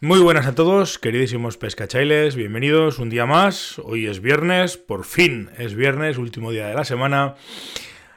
Muy 0.00 0.20
buenas 0.20 0.46
a 0.46 0.54
todos, 0.54 0.96
queridísimos 1.00 1.56
pescachailes, 1.56 2.36
bienvenidos 2.36 3.00
un 3.00 3.10
día 3.10 3.26
más. 3.26 3.80
Hoy 3.80 4.06
es 4.06 4.20
viernes, 4.20 4.76
por 4.76 5.04
fin 5.04 5.50
es 5.58 5.74
viernes, 5.74 6.18
último 6.18 6.52
día 6.52 6.68
de 6.68 6.74
la 6.74 6.84
semana. 6.84 7.34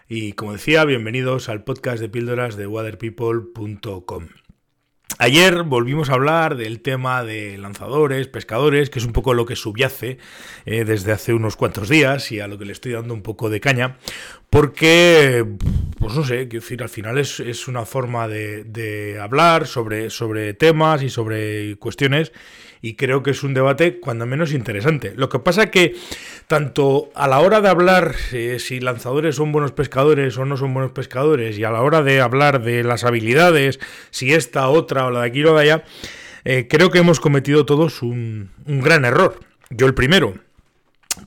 Y 0.07 0.33
como 0.33 0.53
decía, 0.53 0.85
bienvenidos 0.85 1.49
al 1.49 1.63
podcast 1.63 1.99
de 1.99 2.07
píldoras 2.07 2.55
de 2.55 2.67
waterpeople.com. 2.67 4.27
Ayer 5.17 5.63
volvimos 5.63 6.11
a 6.11 6.13
hablar 6.13 6.55
del 6.55 6.81
tema 6.81 7.23
de 7.23 7.57
lanzadores, 7.57 8.27
pescadores, 8.27 8.91
que 8.91 8.99
es 8.99 9.05
un 9.05 9.13
poco 9.13 9.33
lo 9.33 9.47
que 9.47 9.55
subyace 9.55 10.19
eh, 10.65 10.85
desde 10.85 11.11
hace 11.11 11.33
unos 11.33 11.55
cuantos 11.55 11.89
días 11.89 12.31
y 12.31 12.39
a 12.39 12.47
lo 12.47 12.59
que 12.59 12.65
le 12.65 12.73
estoy 12.73 12.91
dando 12.91 13.15
un 13.15 13.23
poco 13.23 13.49
de 13.49 13.59
caña, 13.59 13.97
porque, 14.51 15.45
pues 16.01 16.15
no 16.15 16.23
sé, 16.23 16.47
decir, 16.47 16.81
al 16.81 16.89
final 16.89 17.19
es, 17.19 17.67
una 17.67 17.85
forma 17.85 18.27
de, 18.27 19.19
hablar 19.21 19.67
sobre, 19.67 20.09
sobre 20.09 20.55
temas 20.55 21.03
y 21.03 21.11
sobre 21.11 21.75
cuestiones 21.75 22.31
y 22.81 22.95
creo 22.95 23.21
que 23.21 23.29
es 23.29 23.43
un 23.43 23.53
debate 23.53 23.99
cuando 23.99 24.25
menos 24.25 24.51
interesante. 24.51 25.13
Lo 25.15 25.29
que 25.29 25.37
pasa 25.37 25.69
que 25.69 25.95
tanto 26.47 27.11
a 27.13 27.27
la 27.27 27.39
hora 27.39 27.61
de 27.61 27.69
hablar 27.69 28.15
eh, 28.31 28.57
si 28.59 28.79
lanzadores 28.79 29.35
son 29.35 29.51
buenos 29.51 29.73
pescadores 29.73 30.35
o 30.39 30.45
no 30.45 30.57
son 30.57 30.73
buenos 30.73 30.91
pescadores 30.91 31.59
y 31.59 31.65
a 31.65 31.69
la 31.69 31.83
hora 31.83 32.01
de 32.01 32.19
hablar 32.19 32.63
de 32.63 32.83
las 32.83 33.03
habilidades, 33.03 33.79
si 34.09 34.33
esta, 34.33 34.69
otra 34.69 35.05
o 35.05 35.11
la 35.11 35.21
de 35.21 35.27
aquí 35.27 35.43
o 35.43 35.53
de 35.53 35.61
allá, 35.61 35.83
eh, 36.45 36.65
creo 36.67 36.89
que 36.89 36.97
hemos 36.97 37.19
cometido 37.19 37.67
todos 37.67 38.01
un 38.01 38.49
gran 38.65 39.05
error. 39.05 39.39
Yo 39.69 39.85
el 39.85 39.93
primero, 39.93 40.33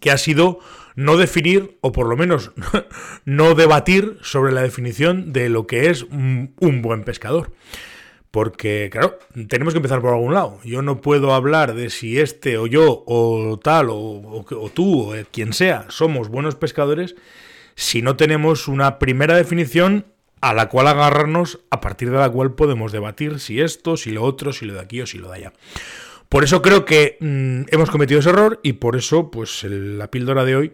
que 0.00 0.10
ha 0.10 0.18
sido 0.18 0.58
no 0.94 1.16
definir, 1.16 1.78
o 1.80 1.92
por 1.92 2.08
lo 2.08 2.16
menos 2.16 2.52
no 3.24 3.54
debatir 3.54 4.18
sobre 4.22 4.52
la 4.52 4.62
definición 4.62 5.32
de 5.32 5.48
lo 5.48 5.66
que 5.66 5.90
es 5.90 6.02
un 6.04 6.82
buen 6.82 7.04
pescador. 7.04 7.50
Porque, 8.34 8.88
claro, 8.90 9.20
tenemos 9.46 9.74
que 9.74 9.78
empezar 9.78 10.00
por 10.00 10.12
algún 10.12 10.34
lado. 10.34 10.58
Yo 10.64 10.82
no 10.82 11.00
puedo 11.00 11.32
hablar 11.34 11.72
de 11.74 11.88
si 11.88 12.18
este 12.18 12.58
o 12.58 12.66
yo 12.66 13.04
o 13.06 13.60
tal 13.62 13.90
o, 13.90 14.44
tú 14.74 15.12
o 15.12 15.14
quien 15.30 15.52
sea 15.52 15.86
somos 15.88 16.28
buenos 16.28 16.56
pescadores 16.56 17.14
si 17.76 18.02
no 18.02 18.16
tenemos 18.16 18.66
una 18.66 18.98
primera 18.98 19.36
definición 19.36 20.06
a 20.40 20.52
la 20.52 20.68
cual 20.68 20.88
agarrarnos, 20.88 21.60
a 21.70 21.80
partir 21.80 22.10
de 22.10 22.18
la 22.18 22.28
cual 22.28 22.56
podemos 22.56 22.90
debatir 22.90 23.38
si 23.38 23.60
esto, 23.60 23.96
si 23.96 24.10
lo 24.10 24.24
otro, 24.24 24.52
si 24.52 24.66
lo 24.66 24.74
de 24.74 24.80
aquí 24.80 25.00
o 25.00 25.06
si 25.06 25.18
lo 25.18 25.30
de 25.30 25.36
allá. 25.36 25.52
Por 26.34 26.42
eso 26.42 26.62
creo 26.62 26.84
que 26.84 27.16
mm, 27.20 27.66
hemos 27.68 27.92
cometido 27.92 28.18
ese 28.18 28.30
error 28.30 28.58
y 28.64 28.72
por 28.72 28.96
eso, 28.96 29.30
pues 29.30 29.62
la 29.62 30.10
píldora 30.10 30.44
de 30.44 30.56
hoy 30.56 30.72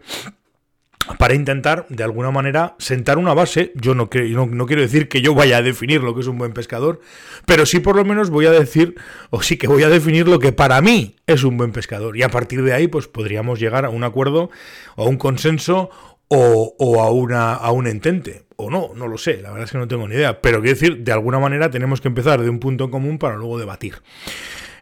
para 1.18 1.34
intentar, 1.34 1.84
de 1.90 2.02
alguna 2.02 2.30
manera, 2.30 2.76
sentar 2.78 3.18
una 3.18 3.34
base. 3.34 3.70
Yo 3.74 3.94
no, 3.94 4.08
no, 4.08 4.66
quiero 4.66 4.80
decir 4.80 5.06
que 5.06 5.20
yo 5.20 5.34
vaya 5.34 5.58
a 5.58 5.62
definir 5.62 6.02
lo 6.02 6.14
que 6.14 6.22
es 6.22 6.28
un 6.28 6.38
buen 6.38 6.54
pescador, 6.54 7.02
pero 7.44 7.66
sí 7.66 7.78
por 7.78 7.94
lo 7.94 8.06
menos 8.06 8.30
voy 8.30 8.46
a 8.46 8.52
decir, 8.52 8.94
o 9.28 9.42
sí 9.42 9.58
que 9.58 9.66
voy 9.66 9.82
a 9.82 9.90
definir 9.90 10.28
lo 10.28 10.38
que 10.38 10.52
para 10.52 10.80
mí 10.80 11.16
es 11.26 11.44
un 11.44 11.58
buen 11.58 11.72
pescador. 11.72 12.16
Y 12.16 12.22
a 12.22 12.30
partir 12.30 12.64
de 12.64 12.72
ahí, 12.72 12.88
pues 12.88 13.06
podríamos 13.06 13.60
llegar 13.60 13.84
a 13.84 13.90
un 13.90 14.02
acuerdo, 14.02 14.48
o 14.96 15.04
a 15.04 15.08
un 15.10 15.18
consenso, 15.18 15.90
o, 16.28 17.02
a, 17.02 17.10
una, 17.10 17.52
a 17.52 17.70
un 17.70 17.86
entente. 17.86 18.46
O 18.56 18.70
no, 18.70 18.92
no 18.96 19.08
lo 19.08 19.18
sé, 19.18 19.42
la 19.42 19.50
verdad 19.50 19.66
es 19.66 19.72
que 19.72 19.78
no 19.78 19.88
tengo 19.88 20.08
ni 20.08 20.14
idea. 20.14 20.40
Pero 20.40 20.62
quiero 20.62 20.78
decir, 20.78 21.04
de 21.04 21.12
alguna 21.12 21.38
manera 21.38 21.68
tenemos 21.68 22.00
que 22.00 22.08
empezar 22.08 22.40
de 22.40 22.48
un 22.48 22.60
punto 22.60 22.84
en 22.84 22.90
común 22.90 23.18
para 23.18 23.36
luego 23.36 23.58
debatir. 23.58 23.96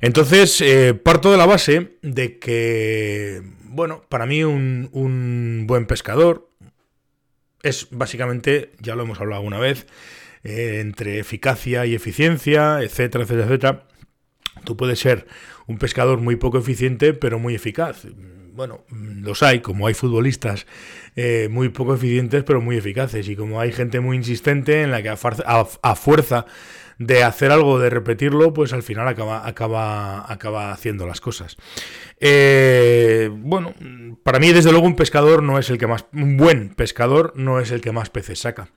Entonces, 0.01 0.61
eh, 0.61 0.95
parto 0.95 1.31
de 1.31 1.39
la 1.39 1.47
base 1.47 1.99
de 2.03 2.39
que 2.39 3.43
bueno, 3.79 4.03
para 4.09 4.27
mí 4.27 4.43
un, 4.43 5.65
buen 5.67 5.87
pescador 5.87 6.51
es 7.63 7.89
básicamente, 7.91 8.73
ya 8.81 8.97
lo 8.97 9.05
hemos 9.05 9.21
hablado 9.21 9.41
alguna 9.41 9.59
vez, 9.59 9.87
eh, 10.43 10.81
entre 10.81 11.19
eficacia 11.19 11.87
y 11.87 11.95
eficiencia, 11.95 12.83
etcétera, 12.83 13.25
etcétera, 13.25 13.47
etcétera. 13.47 13.89
Tú 14.65 14.77
puedes 14.77 14.99
ser 14.99 15.27
un 15.67 15.79
pescador 15.79 16.19
muy 16.19 16.37
poco 16.37 16.59
eficiente, 16.59 17.15
pero 17.15 17.39
muy 17.39 17.55
eficaz. 17.55 18.07
Bueno, 18.59 18.81
los 18.91 19.45
hay, 19.45 19.61
como 19.61 19.87
hay 19.87 19.95
futbolistas 19.95 20.67
eh, 21.15 21.47
muy 21.49 21.69
poco 21.69 21.95
eficientes, 21.95 22.43
pero 22.43 22.61
muy 22.61 22.77
eficaces, 22.77 23.29
y 23.29 23.37
como 23.37 23.61
hay 23.61 23.71
gente 23.71 24.01
muy 24.01 24.17
insistente 24.17 24.83
en 24.83 24.91
la 24.91 25.01
que 25.01 25.11
a 25.11 25.95
fuerza 25.95 26.45
de 26.99 27.23
hacer 27.23 27.53
algo, 27.53 27.79
de 27.79 27.89
repetirlo, 27.89 28.53
pues 28.53 28.73
al 28.73 28.83
final 28.83 29.07
acaba, 29.07 29.47
acaba, 29.47 30.33
acaba 30.33 30.73
haciendo 30.73 31.07
las 31.07 31.21
cosas. 31.21 31.57
Eh, 32.19 33.31
bueno, 33.33 33.75
para 34.25 34.41
mí 34.41 34.53
desde 34.53 34.73
luego 34.73 34.89
un 34.89 34.97
pescador 34.97 35.45
no 35.45 35.61
es 35.61 35.71
el 35.71 35.79
que 35.79 35.87
más, 35.87 36.07
un 36.13 36.37
buen 36.37 36.71
pescador 36.71 37.35
no 37.37 37.61
es 37.61 37.71
el 37.71 37.81
que 37.81 37.93
más 37.93 38.11
peces 38.11 38.41
saca. 38.41 38.73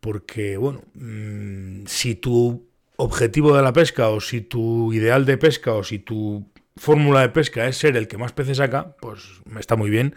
Porque, 0.00 0.58
bueno, 0.58 0.82
mm, 0.92 1.86
si 1.86 2.14
tu 2.14 2.68
objetivo 2.96 3.56
de 3.56 3.62
la 3.62 3.72
pesca 3.72 4.10
o 4.10 4.20
si 4.20 4.42
tu 4.42 4.92
ideal 4.92 5.24
de 5.24 5.38
pesca 5.38 5.72
o 5.72 5.82
si 5.82 5.98
tu 5.98 6.52
fórmula 6.76 7.20
de 7.20 7.28
pesca 7.28 7.66
es 7.66 7.76
ser 7.76 7.96
el 7.96 8.08
que 8.08 8.18
más 8.18 8.32
peces 8.32 8.58
saca, 8.58 8.96
pues 9.00 9.42
está 9.58 9.76
muy 9.76 9.90
bien 9.90 10.14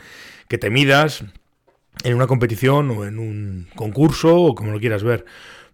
que 0.47 0.57
te 0.57 0.69
midas 0.69 1.23
en 2.03 2.16
una 2.16 2.27
competición 2.27 2.91
o 2.91 3.05
en 3.05 3.19
un 3.19 3.67
concurso 3.75 4.35
o 4.35 4.55
como 4.55 4.71
lo 4.71 4.79
quieras 4.79 5.03
ver. 5.03 5.25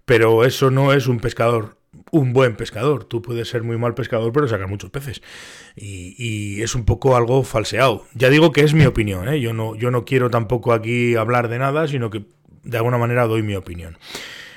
Pero 0.06 0.46
eso 0.46 0.72
no 0.72 0.94
es 0.94 1.08
un 1.08 1.20
pescador, 1.20 1.78
un 2.12 2.34
buen 2.34 2.56
pescador. 2.56 3.06
Tú 3.06 3.22
puedes 3.22 3.50
ser 3.50 3.64
muy 3.64 3.78
mal 3.78 3.94
pescador, 3.94 4.32
pero 4.32 4.48
sacar 4.48 4.68
muchos 4.68 4.90
peces. 4.90 5.22
Y, 5.76 6.62
es 6.62 6.76
un 6.76 6.86
poco 6.86 7.16
algo 7.16 7.44
falseado. 7.44 8.06
Ya 8.14 8.30
digo 8.30 8.52
que 8.52 8.62
es 8.62 8.74
mi 8.74 8.86
opinión, 8.86 9.30
¿eh? 9.30 9.40
yo, 9.40 9.54
no, 9.54 9.76
yo 9.76 9.92
no 9.92 10.06
quiero 10.06 10.30
tampoco 10.30 10.74
aquí 10.74 11.16
hablar 11.16 11.48
de 11.48 11.60
nada, 11.60 11.88
sino 11.88 12.10
que 12.10 12.26
de 12.64 12.78
alguna 12.78 12.98
manera 12.98 13.28
doy 13.28 13.42
mi 13.42 13.56
opinión. 13.56 13.98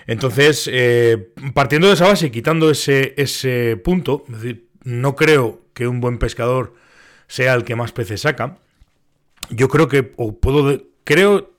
Entonces, 0.07 0.69
eh, 0.71 1.33
partiendo 1.55 1.89
de 1.89 1.95
esa 1.95 2.09
base, 2.09 2.31
quitando 2.31 2.71
ese, 2.71 3.15
ese 3.17 3.81
punto, 3.83 4.25
es 4.29 4.43
decir, 4.43 4.69
no 4.83 5.17
creo 5.17 5.64
que 5.75 5.87
un 5.89 6.01
buen 6.01 6.19
pescador 6.19 6.75
sea 7.27 7.55
el 7.55 7.65
que 7.65 7.77
más 7.77 7.93
peces 7.93 8.23
saca. 8.23 8.59
Yo 9.51 9.69
creo 9.69 9.89
que, 9.89 10.13
o 10.17 10.39
puedo, 10.39 10.83
creo 11.05 11.53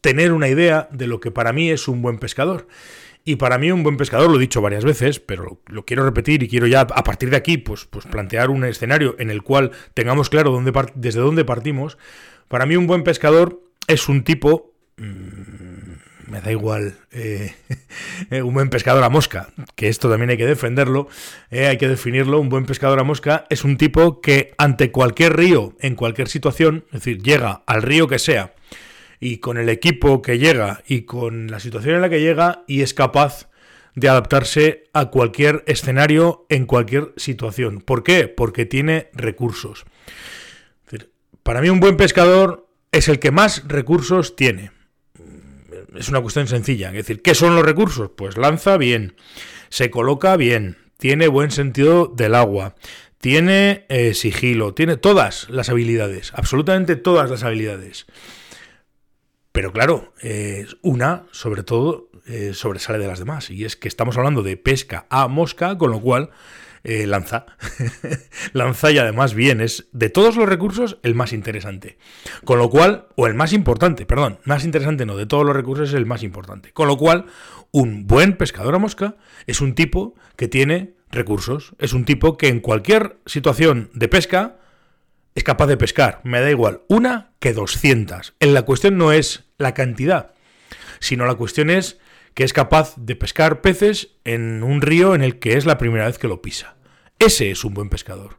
tener 0.00 0.32
una 0.32 0.48
idea 0.48 0.88
de 0.92 1.06
lo 1.06 1.20
que 1.20 1.30
para 1.30 1.52
mí 1.52 1.70
es 1.70 1.88
un 1.88 2.00
buen 2.02 2.18
pescador. 2.18 2.66
Y 3.24 3.36
para 3.36 3.58
mí 3.58 3.70
un 3.70 3.82
buen 3.82 3.98
pescador, 3.98 4.30
lo 4.30 4.36
he 4.36 4.40
dicho 4.40 4.62
varias 4.62 4.84
veces, 4.84 5.20
pero 5.20 5.60
lo, 5.66 5.84
quiero 5.84 6.04
repetir 6.04 6.42
y 6.42 6.48
quiero 6.48 6.66
ya 6.66 6.80
a 6.80 7.04
partir 7.04 7.28
de 7.28 7.36
aquí 7.36 7.58
pues, 7.58 7.84
pues 7.84 8.06
plantear 8.06 8.48
un 8.48 8.64
escenario 8.64 9.16
en 9.18 9.30
el 9.30 9.42
cual 9.42 9.72
tengamos 9.92 10.30
claro 10.30 10.58
desde 10.94 11.20
dónde 11.20 11.44
partimos. 11.44 11.98
Para 12.48 12.64
mí 12.64 12.76
un 12.76 12.86
buen 12.86 13.04
pescador 13.04 13.60
es 13.86 14.08
un 14.08 14.24
tipo... 14.24 14.72
Mm, 14.96 15.77
me 16.28 16.40
da 16.40 16.50
igual, 16.50 16.96
eh, 17.12 17.54
un 18.42 18.54
buen 18.54 18.70
pescador 18.70 19.02
a 19.02 19.08
mosca, 19.08 19.48
que 19.74 19.88
esto 19.88 20.08
también 20.08 20.30
hay 20.30 20.36
que 20.36 20.46
defenderlo, 20.46 21.08
eh, 21.50 21.66
hay 21.66 21.78
que 21.78 21.88
definirlo, 21.88 22.40
un 22.40 22.48
buen 22.48 22.66
pescador 22.66 23.00
a 23.00 23.04
mosca 23.04 23.46
es 23.50 23.64
un 23.64 23.76
tipo 23.76 24.20
que 24.20 24.54
ante 24.58 24.90
cualquier 24.92 25.36
río, 25.36 25.74
en 25.80 25.94
cualquier 25.94 26.28
situación, 26.28 26.84
es 26.88 27.00
decir, 27.00 27.22
llega 27.22 27.62
al 27.66 27.82
río 27.82 28.06
que 28.06 28.18
sea, 28.18 28.54
y 29.20 29.38
con 29.38 29.58
el 29.58 29.68
equipo 29.68 30.22
que 30.22 30.38
llega 30.38 30.82
y 30.86 31.02
con 31.02 31.50
la 31.50 31.60
situación 31.60 31.96
en 31.96 32.02
la 32.02 32.10
que 32.10 32.20
llega 32.20 32.62
y 32.66 32.82
es 32.82 32.94
capaz 32.94 33.48
de 33.94 34.08
adaptarse 34.08 34.84
a 34.92 35.06
cualquier 35.06 35.64
escenario 35.66 36.46
en 36.48 36.66
cualquier 36.66 37.14
situación. 37.16 37.80
¿Por 37.80 38.04
qué? 38.04 38.28
Porque 38.28 38.64
tiene 38.64 39.10
recursos. 39.12 39.84
Para 41.42 41.60
mí 41.60 41.68
un 41.68 41.80
buen 41.80 41.96
pescador 41.96 42.68
es 42.92 43.08
el 43.08 43.18
que 43.18 43.32
más 43.32 43.66
recursos 43.66 44.36
tiene. 44.36 44.70
Es 45.94 46.08
una 46.08 46.20
cuestión 46.20 46.46
sencilla. 46.46 46.88
Es 46.88 46.94
decir, 46.94 47.22
¿qué 47.22 47.34
son 47.34 47.54
los 47.54 47.64
recursos? 47.64 48.10
Pues 48.16 48.36
lanza 48.36 48.76
bien, 48.76 49.16
se 49.68 49.90
coloca 49.90 50.36
bien, 50.36 50.78
tiene 50.98 51.28
buen 51.28 51.50
sentido 51.50 52.06
del 52.06 52.34
agua, 52.34 52.74
tiene 53.18 53.86
eh, 53.88 54.14
sigilo, 54.14 54.74
tiene 54.74 54.96
todas 54.96 55.48
las 55.50 55.68
habilidades, 55.70 56.32
absolutamente 56.34 56.96
todas 56.96 57.30
las 57.30 57.42
habilidades. 57.42 58.06
Pero 59.52 59.72
claro, 59.72 60.12
una, 60.82 61.24
sobre 61.32 61.64
todo, 61.64 62.08
eh, 62.30 62.52
sobresale 62.52 62.98
de 62.98 63.06
las 63.06 63.18
demás. 63.18 63.50
Y 63.50 63.64
es 63.64 63.74
que 63.74 63.88
estamos 63.88 64.18
hablando 64.18 64.42
de 64.42 64.58
pesca 64.58 65.06
a 65.08 65.28
mosca, 65.28 65.78
con 65.78 65.90
lo 65.90 65.98
cual 65.98 66.28
eh, 66.84 67.06
lanza. 67.06 67.46
lanza 68.52 68.90
y 68.90 68.98
además 68.98 69.34
bien, 69.34 69.60
es 69.60 69.88
de 69.92 70.10
todos 70.10 70.36
los 70.36 70.48
recursos 70.48 70.98
el 71.02 71.14
más 71.14 71.32
interesante. 71.32 71.98
Con 72.44 72.58
lo 72.58 72.70
cual, 72.70 73.08
o 73.16 73.26
el 73.26 73.34
más 73.34 73.52
importante, 73.52 74.06
perdón, 74.06 74.38
más 74.44 74.64
interesante 74.64 75.06
no, 75.06 75.16
de 75.16 75.26
todos 75.26 75.44
los 75.44 75.56
recursos 75.56 75.90
es 75.90 75.94
el 75.94 76.06
más 76.06 76.22
importante. 76.22 76.72
Con 76.72 76.88
lo 76.88 76.96
cual, 76.96 77.26
un 77.70 78.06
buen 78.06 78.36
pescador 78.36 78.74
a 78.74 78.78
mosca 78.78 79.16
es 79.46 79.60
un 79.60 79.74
tipo 79.74 80.14
que 80.36 80.48
tiene 80.48 80.94
recursos. 81.10 81.74
Es 81.78 81.92
un 81.92 82.04
tipo 82.04 82.36
que 82.36 82.48
en 82.48 82.60
cualquier 82.60 83.18
situación 83.26 83.90
de 83.94 84.08
pesca 84.08 84.56
es 85.34 85.44
capaz 85.44 85.66
de 85.66 85.76
pescar. 85.76 86.20
Me 86.24 86.40
da 86.40 86.50
igual, 86.50 86.82
una 86.88 87.32
que 87.38 87.52
200. 87.52 88.34
En 88.40 88.54
la 88.54 88.62
cuestión 88.62 88.98
no 88.98 89.12
es 89.12 89.44
la 89.58 89.74
cantidad, 89.74 90.32
sino 91.00 91.26
la 91.26 91.34
cuestión 91.34 91.70
es 91.70 91.98
que 92.34 92.44
es 92.44 92.52
capaz 92.52 92.94
de 92.96 93.16
pescar 93.16 93.60
peces 93.60 94.16
en 94.24 94.62
un 94.62 94.80
río 94.80 95.14
en 95.14 95.22
el 95.22 95.38
que 95.38 95.56
es 95.56 95.66
la 95.66 95.78
primera 95.78 96.06
vez 96.06 96.18
que 96.18 96.28
lo 96.28 96.42
pisa. 96.42 96.76
Ese 97.18 97.50
es 97.50 97.64
un 97.64 97.74
buen 97.74 97.88
pescador. 97.88 98.38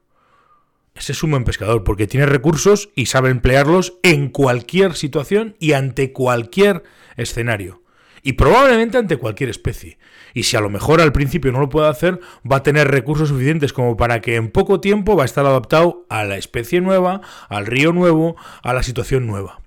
Ese 0.95 1.11
es 1.11 1.23
un 1.23 1.31
buen 1.31 1.43
pescador 1.43 1.83
porque 1.83 2.07
tiene 2.07 2.25
recursos 2.25 2.89
y 2.95 3.07
sabe 3.07 3.29
emplearlos 3.29 3.93
en 4.03 4.29
cualquier 4.29 4.95
situación 4.95 5.55
y 5.59 5.73
ante 5.73 6.13
cualquier 6.13 6.83
escenario. 7.15 7.81
Y 8.21 8.33
probablemente 8.33 8.97
ante 8.97 9.17
cualquier 9.17 9.49
especie. 9.49 9.97
Y 10.33 10.43
si 10.43 10.57
a 10.57 10.61
lo 10.61 10.69
mejor 10.69 11.01
al 11.01 11.11
principio 11.11 11.51
no 11.51 11.59
lo 11.59 11.69
puede 11.69 11.87
hacer, 11.87 12.19
va 12.49 12.57
a 12.57 12.63
tener 12.63 12.89
recursos 12.89 13.29
suficientes 13.29 13.73
como 13.73 13.97
para 13.97 14.21
que 14.21 14.35
en 14.35 14.51
poco 14.51 14.79
tiempo 14.79 15.15
va 15.15 15.23
a 15.23 15.25
estar 15.25 15.45
adaptado 15.45 16.05
a 16.09 16.23
la 16.23 16.37
especie 16.37 16.81
nueva, 16.81 17.21
al 17.47 17.65
río 17.65 17.93
nuevo, 17.93 18.35
a 18.61 18.73
la 18.73 18.83
situación 18.83 19.25
nueva. 19.27 19.61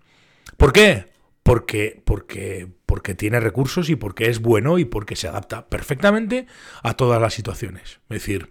¿Por 0.56 0.72
qué? 0.72 1.06
Porque, 1.42 2.02
porque, 2.04 2.68
porque 2.92 3.14
tiene 3.14 3.40
recursos 3.40 3.88
y 3.88 3.96
porque 3.96 4.28
es 4.28 4.42
bueno 4.42 4.78
y 4.78 4.84
porque 4.84 5.16
se 5.16 5.26
adapta 5.26 5.66
perfectamente 5.70 6.44
a 6.82 6.92
todas 6.92 7.22
las 7.22 7.32
situaciones. 7.32 8.00
Es 8.10 8.16
decir, 8.16 8.50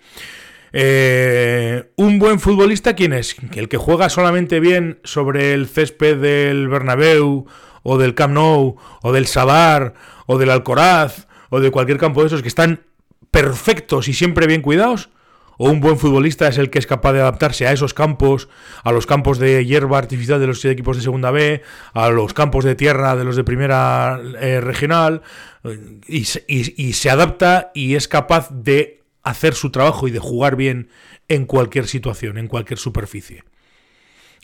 eh, 0.73 1.91
un 1.95 2.17
buen 2.17 2.39
futbolista, 2.39 2.95
¿quién 2.95 3.13
es? 3.13 3.35
El 3.53 3.69
que 3.69 3.77
juega 3.77 4.09
solamente 4.09 4.59
bien 4.59 4.99
sobre 5.03 5.53
el 5.53 5.67
césped 5.67 6.17
del 6.17 6.69
Bernabéu 6.69 7.45
o 7.83 7.97
del 7.99 8.15
Camp 8.15 8.33
Nou 8.33 8.77
o 9.03 9.13
del 9.13 9.27
Sadar 9.27 9.93
o 10.25 10.39
del 10.39 10.49
Alcoraz 10.49 11.27
o 11.51 11.59
de 11.59 11.69
cualquier 11.69 11.99
campo 11.99 12.21
de 12.21 12.27
esos 12.33 12.41
que 12.41 12.47
están 12.47 12.81
perfectos 13.29 14.07
y 14.07 14.13
siempre 14.13 14.47
bien 14.47 14.63
cuidados. 14.63 15.11
O 15.63 15.69
un 15.69 15.79
buen 15.79 15.99
futbolista 15.99 16.47
es 16.47 16.57
el 16.57 16.71
que 16.71 16.79
es 16.79 16.87
capaz 16.87 17.13
de 17.13 17.21
adaptarse 17.21 17.67
a 17.67 17.71
esos 17.71 17.93
campos, 17.93 18.49
a 18.83 18.91
los 18.91 19.05
campos 19.05 19.37
de 19.37 19.63
hierba 19.63 19.99
artificial 19.99 20.39
de 20.39 20.47
los 20.47 20.65
equipos 20.65 20.97
de 20.97 21.03
segunda 21.03 21.29
B, 21.29 21.61
a 21.93 22.09
los 22.09 22.33
campos 22.33 22.65
de 22.65 22.73
tierra 22.73 23.15
de 23.15 23.25
los 23.25 23.35
de 23.35 23.43
primera 23.43 24.19
eh, 24.39 24.59
regional, 24.59 25.21
y 26.07 26.23
se 26.25 27.09
adapta 27.11 27.69
y 27.75 27.93
es 27.93 28.07
capaz 28.07 28.49
de 28.49 29.03
hacer 29.21 29.53
su 29.53 29.69
trabajo 29.69 30.07
y 30.07 30.11
de 30.11 30.17
jugar 30.17 30.55
bien 30.55 30.89
en 31.27 31.45
cualquier 31.45 31.85
situación, 31.85 32.39
en 32.39 32.47
cualquier 32.47 32.79
superficie. 32.79 33.43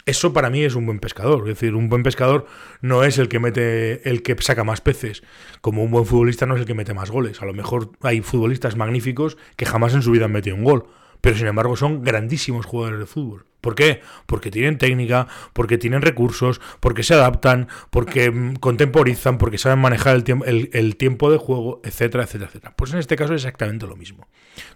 Eso 0.06 0.34
para 0.34 0.52
mí 0.52 0.64
es 0.64 0.76
un 0.76 0.86
buen 0.86 1.00
pescador. 1.00 1.40
Es 1.50 1.60
decir, 1.60 1.74
un 1.74 1.90
buen 1.90 2.04
pescador 2.04 2.46
no 2.82 3.04
es 3.04 3.18
el 3.18 3.28
que 3.28 3.40
mete, 3.40 4.08
el 4.08 4.22
que 4.22 4.36
saca 4.40 4.64
más 4.64 4.82
peces. 4.82 5.24
Como 5.62 5.84
un 5.84 5.90
buen 5.90 6.06
futbolista 6.06 6.46
no 6.46 6.54
es 6.54 6.62
el 6.62 6.68
que 6.68 6.76
mete 6.76 6.94
más 6.94 7.10
goles. 7.10 7.42
A 7.42 7.46
lo 7.46 7.56
mejor 7.56 7.92
hay 8.04 8.22
futbolistas 8.22 8.76
magníficos 8.76 9.36
que 9.56 9.66
jamás 9.66 9.96
en 9.96 10.04
su 10.04 10.12
vida 10.12 10.26
han 10.26 10.32
metido 10.32 10.56
un 10.56 10.64
gol. 10.64 10.86
Pero 11.22 11.38
sin 11.38 11.48
embargo 11.48 11.76
son 11.76 12.04
grandísimos 12.04 12.66
jugadores 12.66 13.00
de 13.00 13.06
fútbol. 13.06 13.46
¿Por 13.62 13.76
qué? 13.76 14.02
Porque 14.28 14.52
tienen 14.52 14.78
técnica, 14.78 15.28
porque 15.54 15.78
tienen 15.78 16.02
recursos, 16.02 16.62
porque 16.80 17.04
se 17.04 17.16
adaptan, 17.16 17.68
porque 17.90 18.32
mm, 18.32 18.56
contemporizan, 18.56 19.38
porque 19.38 19.58
saben 19.58 19.80
manejar 19.80 20.16
el, 20.16 20.70
el, 20.72 20.96
tiempo 20.96 21.32
de 21.32 21.38
juego, 21.38 21.82
etcétera, 21.84 22.24
etcétera, 22.24 22.50
etcétera. 22.50 22.74
Pues 22.78 22.94
en 22.94 23.00
este 23.00 23.16
caso 23.16 23.34
es 23.34 23.44
exactamente 23.44 23.88
lo 23.88 23.96
mismo. 23.96 24.28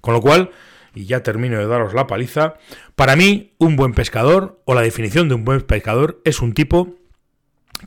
Con 0.02 0.14
lo 0.14 0.22
cual, 0.22 0.52
y 0.96 1.06
ya 1.06 1.24
termino 1.24 1.58
de 1.58 1.68
daros 1.68 1.94
la 1.94 2.08
paliza, 2.08 2.56
para 2.96 3.16
mí 3.16 3.54
un 3.60 3.76
buen 3.76 3.94
pescador, 3.94 4.62
o 4.66 4.74
la 4.74 4.82
definición 4.82 5.30
de 5.30 5.36
un 5.36 5.46
buen 5.46 5.62
pescador, 5.62 6.22
es 6.26 6.42
un 6.42 6.54
tipo 6.54 6.96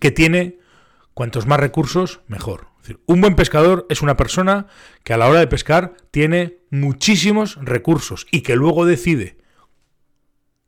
que 0.01 0.11
tiene 0.11 0.59
cuantos 1.13 1.47
más 1.47 1.61
recursos, 1.61 2.21
mejor. 2.29 2.74
Un 3.07 3.21
buen 3.21 3.35
pescador 3.35 3.87
es 3.89 4.03
una 4.03 4.17
persona 4.17 4.67
que 5.03 5.13
a 5.13 5.17
la 5.17 5.29
hora 5.29 5.41
de 5.41 5.47
pescar 5.47 5.95
tiene 6.11 6.59
muchísimos 6.71 7.57
recursos 7.63 8.27
y 8.31 8.43
que 8.43 8.57
luego 8.57 8.85
decide 8.85 9.39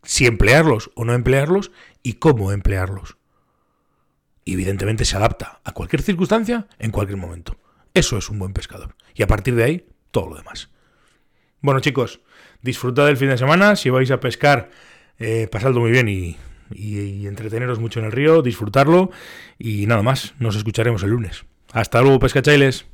si 0.02 0.26
emplearlos 0.26 0.90
o 0.94 1.04
no 1.04 1.14
emplearlos 1.14 1.72
y 2.02 2.14
cómo 2.14 2.52
emplearlos. 2.52 3.16
Y 4.44 4.54
evidentemente 4.54 5.04
se 5.04 5.16
adapta 5.16 5.60
a 5.64 5.72
cualquier 5.72 6.02
circunstancia 6.02 6.68
en 6.78 6.92
cualquier 6.92 7.18
momento. 7.18 7.58
Eso 7.92 8.16
es 8.16 8.30
un 8.30 8.38
buen 8.38 8.52
pescador. 8.52 8.94
Y 9.14 9.22
a 9.22 9.26
partir 9.26 9.56
de 9.56 9.64
ahí, 9.64 9.88
todo 10.12 10.30
lo 10.30 10.36
demás. 10.36 10.70
Bueno 11.60 11.80
chicos, 11.80 12.20
disfrutad 12.62 13.06
del 13.06 13.16
fin 13.16 13.30
de 13.30 13.38
semana. 13.38 13.74
Si 13.74 13.90
vais 13.90 14.10
a 14.10 14.20
pescar, 14.20 14.70
eh, 15.18 15.48
pasadlo 15.50 15.80
muy 15.80 15.90
bien 15.90 16.08
y, 16.08 16.36
y 16.70 17.26
entreteneros 17.26 17.80
mucho 17.80 17.98
en 17.98 18.06
el 18.06 18.12
río, 18.12 18.42
disfrutarlo. 18.42 19.10
Y 19.58 19.86
nada 19.86 20.02
más, 20.02 20.34
nos 20.38 20.54
escucharemos 20.54 21.02
el 21.02 21.10
lunes. 21.10 21.44
Hasta 21.76 22.00
luego, 22.00 22.18
pescachailes. 22.18 22.86